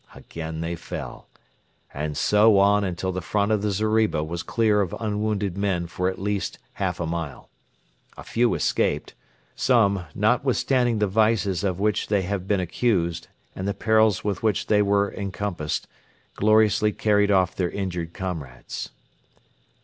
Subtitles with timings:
[0.15, 1.29] Again they fell.
[1.93, 6.09] And so on until the front of the zeriba was clear of unwounded men for
[6.09, 7.51] at least half a mile.
[8.17, 9.13] A few escaped.
[9.55, 14.65] Some, notwithstanding the vices of which they have been accused and the perils with which
[14.65, 15.87] they were encompassed,
[16.35, 18.89] gloriously carried off their injured comrades.